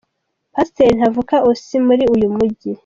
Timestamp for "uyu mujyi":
2.13-2.71